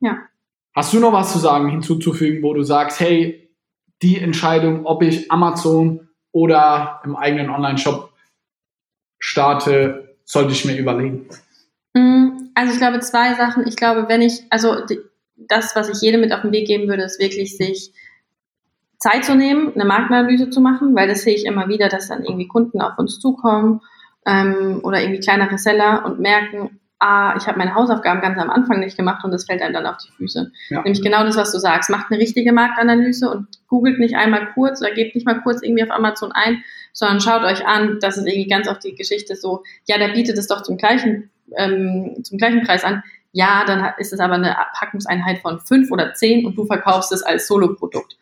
Ja. 0.00 0.18
Hast 0.74 0.92
du 0.92 0.98
noch 0.98 1.12
was 1.12 1.32
zu 1.32 1.38
sagen, 1.38 1.70
hinzuzufügen, 1.70 2.42
wo 2.42 2.52
du 2.52 2.62
sagst, 2.62 2.98
hey, 3.00 3.50
die 4.02 4.18
Entscheidung, 4.18 4.86
ob 4.86 5.02
ich 5.02 5.30
Amazon 5.30 6.08
oder 6.32 7.00
im 7.04 7.14
eigenen 7.16 7.50
Online-Shop 7.50 8.12
starte, 9.18 10.16
sollte 10.24 10.52
ich 10.52 10.64
mir 10.64 10.76
überlegen? 10.76 11.28
Mm, 11.94 12.50
also 12.54 12.72
ich 12.72 12.78
glaube 12.78 13.00
zwei 13.00 13.34
Sachen. 13.34 13.66
Ich 13.68 13.76
glaube, 13.76 14.08
wenn 14.08 14.22
ich, 14.22 14.42
also 14.50 14.76
das, 15.36 15.76
was 15.76 15.88
ich 15.88 16.00
jedem 16.00 16.22
mit 16.22 16.32
auf 16.32 16.42
den 16.42 16.52
Weg 16.52 16.66
geben 16.66 16.88
würde, 16.88 17.02
ist 17.02 17.20
wirklich 17.20 17.56
sich 17.56 17.92
Zeit 19.00 19.24
zu 19.24 19.34
nehmen, 19.34 19.72
eine 19.74 19.86
Marktanalyse 19.86 20.50
zu 20.50 20.60
machen, 20.60 20.94
weil 20.94 21.08
das 21.08 21.22
sehe 21.22 21.34
ich 21.34 21.46
immer 21.46 21.68
wieder, 21.68 21.88
dass 21.88 22.08
dann 22.08 22.22
irgendwie 22.22 22.46
Kunden 22.46 22.80
auf 22.80 22.98
uns 22.98 23.18
zukommen 23.18 23.80
ähm, 24.26 24.80
oder 24.82 25.00
irgendwie 25.00 25.20
kleinere 25.20 25.58
Seller 25.58 26.04
und 26.04 26.20
merken, 26.20 26.78
ah, 27.00 27.34
ich 27.36 27.46
habe 27.46 27.58
meine 27.58 27.74
Hausaufgaben 27.74 28.20
ganz 28.20 28.38
am 28.38 28.50
Anfang 28.50 28.80
nicht 28.80 28.96
gemacht 28.96 29.24
und 29.24 29.32
das 29.32 29.46
fällt 29.46 29.62
einem 29.62 29.72
dann 29.72 29.86
auf 29.86 29.96
die 29.96 30.12
Füße. 30.12 30.52
Ja. 30.68 30.82
Nämlich 30.82 31.02
genau 31.02 31.24
das, 31.24 31.36
was 31.36 31.50
du 31.50 31.58
sagst. 31.58 31.88
Macht 31.88 32.10
eine 32.10 32.20
richtige 32.20 32.52
Marktanalyse 32.52 33.30
und 33.30 33.46
googelt 33.68 33.98
nicht 33.98 34.16
einmal 34.16 34.52
kurz 34.52 34.82
oder 34.82 34.92
gebt 34.92 35.14
nicht 35.14 35.26
mal 35.26 35.40
kurz 35.40 35.62
irgendwie 35.62 35.82
auf 35.82 35.90
Amazon 35.90 36.30
ein, 36.32 36.62
sondern 36.92 37.20
schaut 37.20 37.42
euch 37.42 37.66
an, 37.66 37.98
das 38.00 38.18
ist 38.18 38.26
irgendwie 38.26 38.48
ganz 38.48 38.68
oft 38.68 38.84
die 38.84 38.94
Geschichte 38.94 39.34
so, 39.34 39.62
ja, 39.86 39.96
der 39.96 40.08
bietet 40.08 40.36
es 40.36 40.46
doch 40.46 40.62
zum 40.62 40.76
gleichen, 40.76 41.30
ähm, 41.56 42.22
zum 42.22 42.36
gleichen 42.36 42.62
Preis 42.62 42.84
an. 42.84 43.02
Ja, 43.32 43.64
dann 43.66 43.94
ist 43.96 44.12
es 44.12 44.20
aber 44.20 44.34
eine 44.34 44.54
Packungseinheit 44.78 45.38
von 45.38 45.60
fünf 45.60 45.90
oder 45.90 46.12
zehn 46.12 46.44
und 46.44 46.56
du 46.56 46.66
verkaufst 46.66 47.12
es 47.12 47.22
als 47.22 47.46
Soloprodukt. 47.46 48.18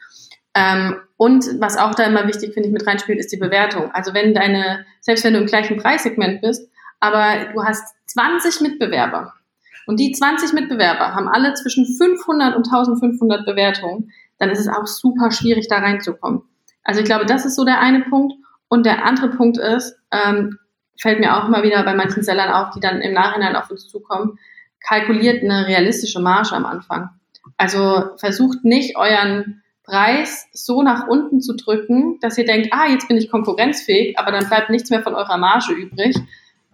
Ähm, 0.59 0.97
und 1.17 1.45
was 1.61 1.77
auch 1.77 1.95
da 1.95 2.05
immer 2.05 2.27
wichtig, 2.27 2.53
finde 2.53 2.69
ich, 2.69 2.73
mit 2.73 2.85
reinspielt, 2.85 3.21
ist 3.21 3.31
die 3.31 3.37
Bewertung. 3.37 3.93
Also 3.93 4.13
wenn 4.13 4.35
deine, 4.35 4.85
selbst 5.01 5.25
wenn 5.25 5.35
du 5.35 5.41
im 5.41 5.47
gleichen 5.47 5.77
Preissegment 5.77 6.41
bist, 6.41 6.69
aber 6.99 7.53
du 7.53 7.63
hast 7.63 7.95
20 8.07 8.61
Mitbewerber 8.63 9.35
und 9.87 10.01
die 10.01 10.11
20 10.11 10.55
Mitbewerber 10.55 11.15
haben 11.15 11.29
alle 11.29 11.55
zwischen 11.55 11.87
500 11.87 12.57
und 12.57 12.67
1500 12.67 13.47
Bewertungen, 13.47 14.11
dann 14.39 14.51
ist 14.51 14.59
es 14.59 14.69
auch 14.69 14.87
super 14.87 15.31
schwierig, 15.31 15.69
da 15.69 15.79
reinzukommen. 15.79 16.43
Also 16.83 17.01
ich 17.01 17.07
glaube, 17.07 17.25
das 17.25 17.45
ist 17.45 17.55
so 17.55 17.65
der 17.65 17.81
eine 17.81 18.01
Punkt. 18.01 18.35
Und 18.69 18.85
der 18.85 19.05
andere 19.05 19.31
Punkt 19.31 19.59
ist, 19.59 19.97
ähm, 20.11 20.59
fällt 21.01 21.21
mir 21.21 21.37
auch 21.37 21.47
immer 21.47 21.63
wieder 21.63 21.85
bei 21.85 21.95
manchen 21.95 22.23
Sellern 22.23 22.53
auf, 22.53 22.71
die 22.75 22.81
dann 22.81 23.01
im 23.01 23.15
Nachhinein 23.15 23.57
auf 23.57 23.71
uns 23.71 23.87
zukommen, 23.89 24.39
kalkuliert 24.87 25.43
eine 25.43 25.67
realistische 25.67 26.21
Marge 26.21 26.53
am 26.55 26.67
Anfang. 26.67 27.11
Also 27.57 28.11
versucht 28.17 28.65
nicht 28.65 28.97
euren 28.97 29.63
Preis 29.89 30.49
so 30.53 30.83
nach 30.83 31.09
unten 31.09 31.41
zu 31.41 31.57
drücken, 31.57 32.19
dass 32.21 32.37
ihr 32.37 32.45
denkt, 32.45 32.69
ah, 32.73 32.87
jetzt 32.89 33.09
bin 33.09 33.17
ich 33.17 33.31
konkurrenzfähig, 33.31 34.19
aber 34.19 34.33
dann 34.33 34.49
bleibt 34.49 34.71
nichts 34.71 34.91
mehr 34.91 35.03
von 35.03 35.15
eurer 35.15 35.39
Marge 35.39 35.73
übrig. 35.73 36.17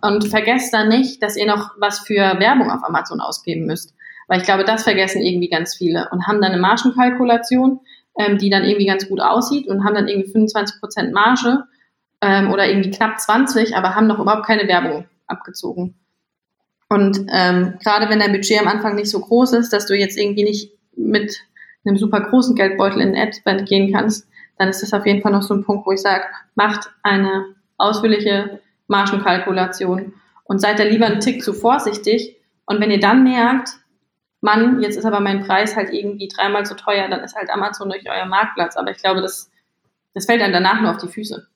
Und 0.03 0.29
vergesst 0.29 0.75
dann 0.75 0.89
nicht, 0.89 1.23
dass 1.23 1.37
ihr 1.37 1.47
noch 1.47 1.71
was 1.79 2.01
für 2.01 2.39
Werbung 2.39 2.71
auf 2.71 2.85
Amazon 2.85 3.21
ausgeben 3.21 3.65
müsst. 3.67 3.95
Weil 4.27 4.41
ich 4.41 4.45
glaube, 4.45 4.65
das 4.65 4.83
vergessen 4.83 5.23
irgendwie 5.23 5.49
ganz 5.49 5.77
viele 5.77 6.09
und 6.11 6.27
haben 6.27 6.41
dann 6.41 6.53
eine 6.53 6.61
Margenkalkulation, 6.61 7.81
ähm, 8.19 8.39
die 8.39 8.51
dann 8.51 8.65
irgendwie 8.65 8.87
ganz 8.87 9.09
gut 9.09 9.21
aussieht 9.21 9.69
und 9.69 9.85
haben 9.85 9.95
dann 9.95 10.09
irgendwie 10.09 10.31
25% 10.31 11.13
Marge 11.13 11.65
ähm, 12.21 12.53
oder 12.53 12.69
irgendwie 12.69 12.91
knapp 12.91 13.21
20, 13.21 13.77
aber 13.77 13.95
haben 13.95 14.07
noch 14.07 14.19
überhaupt 14.19 14.47
keine 14.47 14.67
Werbung 14.69 15.07
abgezogen. 15.27 15.95
Und 16.89 17.27
ähm, 17.33 17.79
gerade 17.83 18.09
wenn 18.09 18.19
dein 18.19 18.33
Budget 18.33 18.61
am 18.61 18.69
Anfang 18.69 18.97
nicht 18.97 19.11
so 19.11 19.21
groß 19.21 19.55
ist, 19.55 19.73
dass 19.73 19.87
du 19.87 19.95
jetzt 19.95 20.19
irgendwie 20.19 20.45
nicht 20.45 20.73
mit 20.97 21.41
einem 21.87 21.97
super 21.97 22.21
großen 22.21 22.55
Geldbeutel 22.55 23.01
in 23.01 23.17
Adspend 23.17 23.69
gehen 23.69 23.93
kannst, 23.93 24.29
dann 24.59 24.69
ist 24.69 24.83
das 24.83 24.93
auf 24.93 25.07
jeden 25.07 25.23
Fall 25.23 25.33
noch 25.33 25.43
so 25.43 25.55
ein 25.55 25.65
Punkt, 25.65 25.87
wo 25.87 25.93
ich 25.93 26.01
sage, 26.01 26.25
macht 26.55 26.91
eine 27.03 27.47
ausführliche 27.77 28.61
Margenkalkulation 28.87 30.15
und 30.45 30.61
seid 30.61 30.79
da 30.79 30.85
lieber 30.85 31.07
einen 31.07 31.21
Tick 31.21 31.43
zu 31.43 31.53
vorsichtig. 31.53 32.37
Und 32.67 32.81
wenn 32.81 32.91
ihr 32.91 33.01
dann 33.01 33.25
merkt, 33.25 33.71
Mann, 34.41 34.83
jetzt 34.83 34.97
ist 34.97 35.07
aber 35.07 35.21
mein 35.21 35.45
Preis 35.45 35.75
halt 35.75 35.93
irgendwie 35.93 36.29
dreimal 36.29 36.67
so 36.67 36.75
teuer, 36.75 37.09
dann 37.09 37.21
ist 37.21 37.35
halt 37.35 37.51
Amazon 37.51 37.89
durch 37.89 38.05
euer 38.09 38.27
Marktplatz. 38.27 38.77
Aber 38.77 38.91
ich 38.91 38.99
glaube, 38.99 39.23
das, 39.23 39.51
das 40.13 40.27
fällt 40.27 40.43
dann 40.43 40.53
danach 40.53 40.81
nur 40.81 40.91
auf 40.91 40.99
die 40.99 41.09
Füße. 41.09 41.47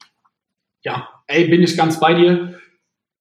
Ja, 0.82 1.08
ey, 1.26 1.48
bin 1.48 1.62
ich 1.62 1.76
ganz 1.76 2.00
bei 2.00 2.14
dir. 2.14 2.58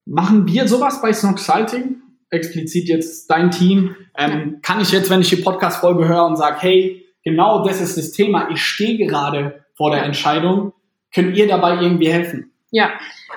Machen 0.06 0.46
wir 0.46 0.66
sowas 0.66 1.02
bei 1.02 1.12
Snog 1.12 1.38
Salting? 1.38 2.00
Explizit 2.30 2.88
jetzt 2.88 3.30
dein 3.30 3.50
Team, 3.50 3.96
ähm, 4.16 4.60
kann 4.62 4.80
ich 4.80 4.92
jetzt, 4.92 5.10
wenn 5.10 5.20
ich 5.20 5.30
die 5.30 5.36
Podcast-Folge 5.36 6.06
höre 6.06 6.26
und 6.26 6.36
sage, 6.36 6.56
hey, 6.60 7.06
genau 7.24 7.64
das 7.64 7.80
ist 7.80 7.96
das 7.96 8.12
Thema, 8.12 8.50
ich 8.50 8.62
stehe 8.62 9.06
gerade 9.06 9.64
vor 9.74 9.90
der 9.90 10.02
Entscheidung, 10.02 10.72
könnt 11.14 11.36
ihr 11.36 11.48
dabei 11.48 11.80
irgendwie 11.80 12.10
helfen? 12.10 12.52
Ja, 12.70 12.90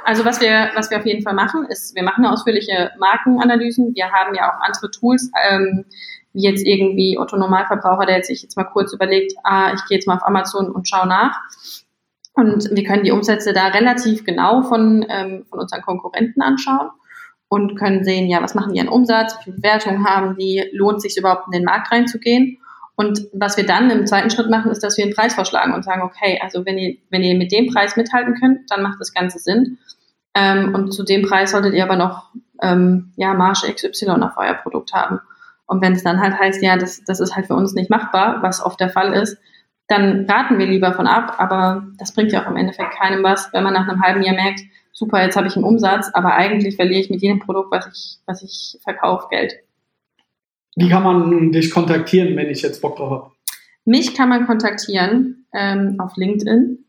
also 0.04 0.26
was 0.26 0.42
wir, 0.42 0.72
was 0.76 0.90
wir 0.90 0.98
auf 0.98 1.06
jeden 1.06 1.24
Fall 1.24 1.34
machen, 1.34 1.66
ist, 1.70 1.96
wir 1.96 2.04
machen 2.04 2.26
eine 2.26 2.34
ausführliche 2.34 2.92
Markenanalysen. 3.00 3.96
Wir 3.96 4.12
haben 4.12 4.36
ja 4.36 4.50
auch 4.50 4.60
andere 4.60 4.92
Tools, 4.92 5.32
ähm, 5.50 5.86
wie 6.34 6.44
jetzt 6.44 6.66
irgendwie 6.66 7.18
Otto 7.18 7.38
Normalverbraucher, 7.38 8.06
der 8.06 8.18
jetzt 8.18 8.28
sich 8.28 8.42
jetzt 8.42 8.58
mal 8.58 8.66
kurz 8.66 8.92
überlegt, 8.94 9.34
ah, 9.44 9.74
ich 9.74 9.86
gehe 9.86 9.98
jetzt 9.98 10.08
mal 10.08 10.16
auf 10.16 10.26
Amazon 10.26 10.70
und 10.70 10.88
schaue 10.88 11.08
nach. 11.08 11.40
Und 12.34 12.70
wir 12.72 12.84
können 12.84 13.04
die 13.04 13.12
Umsätze 13.12 13.54
da 13.54 13.68
relativ 13.68 14.26
genau 14.26 14.64
von, 14.64 15.06
ähm, 15.08 15.46
von 15.50 15.60
unseren 15.60 15.82
Konkurrenten 15.82 16.42
anschauen 16.42 16.90
und 17.52 17.76
können 17.76 18.06
sehen, 18.06 18.30
ja, 18.30 18.42
was 18.42 18.56
machen 18.56 18.74
die 18.74 18.80
an 18.80 18.88
Umsatz, 18.88 19.36
wie 19.40 19.44
viele 19.44 19.58
Bewertungen 19.58 20.06
haben 20.06 20.38
die, 20.38 20.70
lohnt 20.72 21.02
sich 21.02 21.18
überhaupt 21.18 21.48
in 21.48 21.52
den 21.52 21.66
Markt 21.66 21.92
reinzugehen. 21.92 22.60
Und 22.96 23.28
was 23.34 23.58
wir 23.58 23.66
dann 23.66 23.90
im 23.90 24.08
zweiten 24.08 24.30
Schritt 24.30 24.50
machen, 24.50 24.72
ist, 24.72 24.82
dass 24.84 24.98
wir 24.98 25.04
einen 25.04 25.14
Preis 25.14 25.36
vorschlagen 25.36 25.74
und 25.74 25.84
sagen, 25.84 26.02
okay, 26.02 26.40
also 26.42 26.66
wenn 26.66 26.78
ihr, 26.78 26.96
wenn 27.10 27.24
ihr 27.24 27.36
mit 27.36 27.52
dem 27.52 27.68
Preis 27.68 27.98
mithalten 27.98 28.36
könnt, 28.36 28.72
dann 28.72 28.82
macht 28.82 29.02
das 29.02 29.14
Ganze 29.14 29.38
Sinn. 29.38 29.80
Ähm, 30.34 30.74
und 30.74 30.94
zu 30.94 31.04
dem 31.04 31.24
Preis 31.24 31.52
solltet 31.52 31.74
ihr 31.74 31.84
aber 31.84 31.98
noch 31.98 32.32
ähm, 32.62 33.12
ja, 33.18 33.34
Marge 33.34 33.70
XY 33.74 34.12
auf 34.22 34.38
euer 34.38 34.54
Produkt 34.54 34.94
haben. 34.94 35.20
Und 35.66 35.82
wenn 35.82 35.92
es 35.92 36.04
dann 36.04 36.22
halt 36.22 36.40
heißt, 36.40 36.64
ja, 36.64 36.78
das, 36.78 37.04
das 37.04 37.20
ist 37.20 37.36
halt 37.36 37.48
für 37.48 37.56
uns 37.56 37.74
nicht 37.74 37.90
machbar, 37.90 38.42
was 38.42 38.64
oft 38.64 38.80
der 38.80 38.90
Fall 38.90 39.12
ist, 39.12 39.38
dann 39.90 40.26
raten 40.26 40.58
wir 40.58 40.68
lieber 40.68 40.94
von 40.94 41.06
ab. 41.06 41.36
Aber 41.38 41.84
das 41.98 42.14
bringt 42.14 42.32
ja 42.32 42.46
auch 42.46 42.50
im 42.50 42.56
Endeffekt 42.56 42.94
keinem 42.94 43.26
was, 43.26 43.52
wenn 43.52 43.66
man 43.66 43.74
nach 43.74 43.90
einem 43.90 44.02
halben 44.02 44.24
Jahr 44.24 44.36
merkt, 44.36 44.62
super, 44.92 45.22
jetzt 45.24 45.36
habe 45.36 45.48
ich 45.48 45.56
einen 45.56 45.66
Umsatz, 45.66 46.10
aber 46.14 46.36
eigentlich 46.36 46.76
verliere 46.76 47.02
ich 47.02 47.10
mit 47.10 47.22
jedem 47.22 47.40
Produkt, 47.40 47.72
was 47.72 47.88
ich, 47.88 48.18
was 48.26 48.44
ich 48.44 48.80
verkaufe, 48.84 49.28
Geld. 49.30 49.54
Wie 50.76 50.90
kann 50.90 51.04
man 51.04 51.52
dich 51.52 51.72
kontaktieren, 51.72 52.36
wenn 52.36 52.50
ich 52.50 52.62
jetzt 52.62 52.82
Bock 52.82 52.96
drauf 52.96 53.12
habe? 53.12 53.32
Mich 53.84 54.16
kann 54.16 54.30
man 54.30 54.46
kontaktieren 54.46 55.48
ähm, 55.54 55.96
auf 56.00 56.16
LinkedIn, 56.16 56.86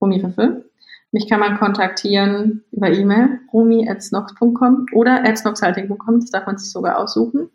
Rumi 0.00 0.20
Riffel. 0.20 0.70
Mich 1.10 1.28
kann 1.28 1.40
man 1.40 1.58
kontaktieren 1.58 2.64
über 2.72 2.90
E-Mail, 2.90 3.40
rumi.snox.com 3.52 4.86
oder 4.92 5.24
at 5.24 5.38
snoxhalting.com, 5.38 6.20
das 6.20 6.30
darf 6.30 6.46
man 6.46 6.58
sich 6.58 6.70
sogar 6.70 6.98
aussuchen. 6.98 7.50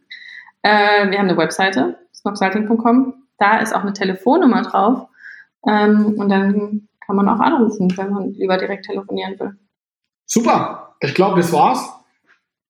Äh, 0.62 1.10
wir 1.10 1.18
haben 1.18 1.28
eine 1.28 1.38
Webseite, 1.38 1.98
snoxhalting.com, 2.14 3.14
da 3.38 3.60
ist 3.60 3.76
auch 3.76 3.82
eine 3.82 3.94
Telefonnummer 3.94 4.62
drauf 4.64 5.08
ähm, 5.68 6.16
und 6.18 6.30
dann 6.30 6.88
kann 7.06 7.16
man 7.16 7.28
auch 7.28 7.40
anrufen, 7.40 7.92
wenn 7.98 8.12
man 8.12 8.34
lieber 8.34 8.58
direkt 8.58 8.86
telefonieren 8.86 9.40
will. 9.40 9.58
Super, 10.32 10.96
ich 11.00 11.16
glaube, 11.16 11.38
das 11.38 11.52
war's. 11.52 11.92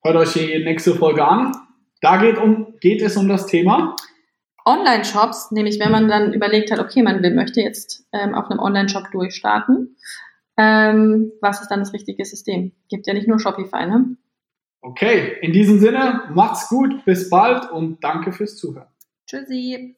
Hört 0.02 0.16
euch 0.16 0.32
die 0.32 0.64
nächste 0.64 0.96
Folge 0.96 1.28
an. 1.28 1.52
Da 2.02 2.16
geht, 2.16 2.38
um, 2.38 2.76
geht 2.80 3.02
es 3.02 3.18
um 3.18 3.28
das 3.28 3.48
Thema. 3.48 3.98
Online-Shops, 4.66 5.52
nämlich 5.52 5.78
wenn 5.80 5.92
man 5.92 6.08
dann 6.08 6.32
überlegt 6.32 6.72
hat, 6.72 6.80
okay, 6.80 7.04
man 7.04 7.22
will, 7.22 7.34
möchte 7.34 7.60
jetzt 7.60 8.06
ähm, 8.14 8.34
auf 8.34 8.50
einem 8.50 8.60
Online-Shop 8.60 9.12
durchstarten, 9.12 9.98
ähm, 10.58 11.34
was 11.42 11.62
ist 11.62 11.68
dann 11.70 11.80
das 11.80 11.94
richtige 11.94 12.24
System? 12.24 12.72
Gibt 12.90 13.08
ja 13.08 13.14
nicht 13.14 13.28
nur 13.28 13.40
Shopify, 13.40 13.86
ne? 13.86 14.16
Okay, 14.82 15.38
in 15.42 15.52
diesem 15.52 15.80
Sinne, 15.80 16.30
macht's 16.34 16.70
gut, 16.70 17.04
bis 17.04 17.30
bald 17.30 17.70
und 17.72 18.02
danke 18.02 18.32
fürs 18.32 18.56
Zuhören. 18.56 18.88
Tschüssi. 19.26 19.98